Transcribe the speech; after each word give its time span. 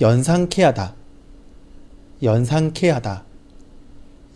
연상케 0.00 0.62
하다, 0.62 0.94
연상케 2.22 2.90
하다, 2.90 3.24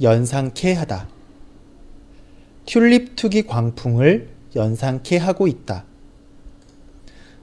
연상케 0.00 0.74
하다. 0.74 1.08
튤립 2.66 3.16
투기 3.16 3.42
광풍을 3.46 4.28
연상케 4.56 5.18
하고 5.18 5.46
있다. 5.46 5.84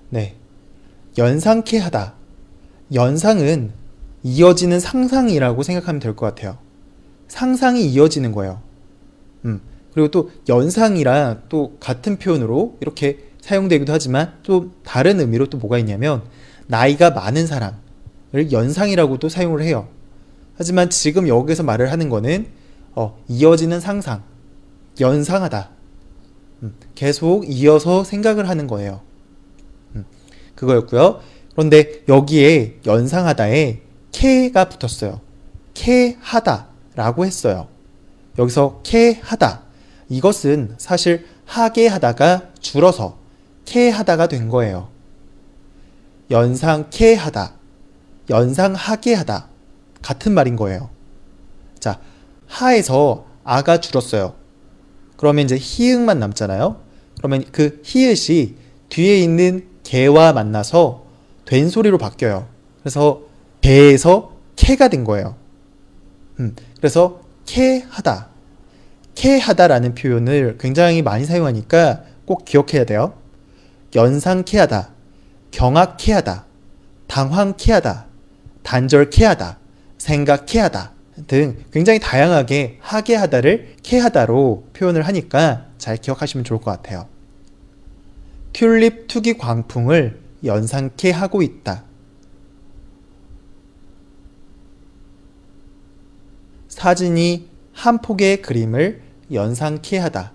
네. 0.10 0.36
연상케 1.18 1.80
하다. 1.80 2.14
연상은 2.94 3.72
이어지는 4.24 4.80
상상이라고 4.80 5.64
생각하면 5.64 6.00
될 6.00 6.16
것 6.16 6.26
같아요. 6.28 6.58
상상이 7.28 7.86
이어지는 7.86 8.32
거예요. 8.32 8.62
음. 9.46 9.62
그리고 9.94 10.10
또 10.10 10.32
연상이랑 10.48 11.44
또 11.50 11.76
같은 11.80 12.18
표현으로 12.18 12.78
이렇게 12.82 13.20
사용되기도 13.42 13.92
하지만 13.92 14.34
또 14.44 14.72
다른 14.84 15.20
의미로 15.20 15.48
또 15.48 15.58
뭐가 15.58 15.78
있냐면 15.80 16.24
나이가 16.68 17.10
많은 17.12 17.48
사람을 17.48 17.78
연상이라고도 18.34 19.30
사용을 19.30 19.62
해요. 19.62 19.88
하지만 20.56 20.90
지금 20.90 21.28
여기서 21.28 21.64
말을 21.64 21.92
하는 21.92 22.10
거는 22.10 22.48
어, 22.96 23.18
이어지는 23.28 23.80
상상, 23.80 24.24
연상하다. 25.00 25.70
음, 26.64 26.76
계속 26.96 27.46
이어서 27.48 28.04
생각을 28.04 28.50
하는 28.50 28.66
거예요. 28.68 29.02
음, 29.96 30.06
그거였고요. 30.56 31.22
그런데 31.52 32.04
여기에 32.08 32.80
연상하다에 32.86 33.82
케가 34.12 34.70
붙었어요. 34.70 35.22
케하다라고 35.76 37.26
했어요. 37.26 37.68
여기서 38.40 38.82
케하다. 38.84 39.64
이것은 40.10 40.76
사실 40.78 41.26
하게 41.46 41.88
하다가 41.88 42.50
줄어서 42.60 43.18
케하다가 43.66 44.28
된 44.28 44.50
거예요. 44.50 44.90
연상케 46.32 47.16
하다, 47.16 47.54
연상하게 48.30 49.14
하다. 49.16 49.48
같은 50.02 50.34
말인 50.34 50.56
거예요. 50.56 50.90
자, 51.80 52.00
하에서 52.48 53.26
아가 53.44 53.80
줄었어요. 53.80 54.36
그러면 55.16 55.46
이제 55.46 55.58
히읗만 55.60 56.20
남잖아요. 56.20 56.82
그러면 57.18 57.44
그 57.52 57.82
히읗이 57.84 58.56
뒤에 58.90 59.20
있는 59.20 59.68
개와 59.84 60.34
만나서 60.34 61.06
된 61.46 61.70
소리로 61.70 61.98
바뀌어요. 61.98 62.48
그래서 62.82 63.22
개에서 63.62 64.34
케가 64.56 64.88
된 64.88 65.04
거예요. 65.04 65.36
음, 66.40 66.56
그래서 66.78 67.22
케하다, 67.46 68.28
케하다라는 69.16 69.96
표현을 69.96 70.58
굉장히 70.60 71.02
많이 71.02 71.26
사용하니까 71.26 72.04
꼭 72.26 72.46
기억해야 72.46 72.86
돼요. 72.86 73.14
연상케하다, 73.96 74.90
경악케하다, 75.52 76.46
당황케하다, 77.08 78.06
단절케하다, 78.68 79.60
생각케하다 79.98 80.92
등 81.28 81.64
굉장히 81.72 82.00
다양하게 82.00 82.80
하게 82.82 83.16
하다를 83.16 83.78
케하다로 83.82 84.68
표현을 84.74 85.04
하니까 85.08 85.68
잘 85.78 85.96
기억하시면 85.96 86.44
좋을 86.44 86.60
것 86.60 86.72
같아요. 86.72 87.08
튤립 88.52 89.08
투기 89.08 89.38
광풍을 89.38 90.20
연상케 90.44 91.12
하고 91.12 91.42
있다. 91.42 91.86
사진이 96.68 97.48
한 97.72 98.02
폭의 98.02 98.42
그림을 98.42 99.02
연상케 99.32 99.98
하다. 99.98 100.34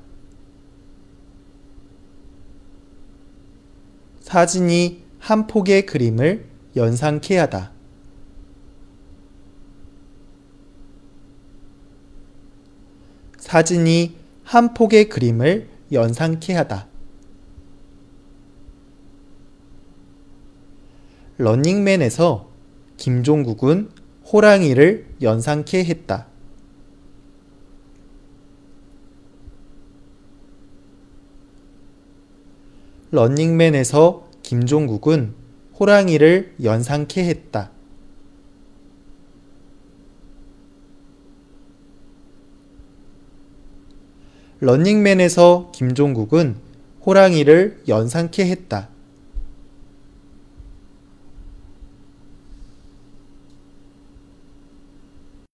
사진이 4.20 5.02
한 5.18 5.46
폭의 5.46 5.84
그림을 5.84 6.46
연상케 6.76 7.36
하다. 7.36 7.81
사진이 13.52 14.16
한 14.44 14.72
폭의 14.72 15.10
그림을 15.10 15.68
연상케 15.92 16.54
하다. 16.54 16.88
런닝맨에서 21.36 22.48
김종국은 22.96 23.90
호랑이를 24.24 25.06
연상케 25.20 25.84
했다. 25.84 26.28
런닝맨에서 33.10 34.30
김종국은 34.42 35.34
호랑이를 35.78 36.54
연상케 36.62 37.22
했다. 37.26 37.70
런닝맨에서 44.62 45.72
김종국은 45.74 46.54
호랑이를 47.04 47.82
연상케 47.88 48.44
했다. 48.44 48.90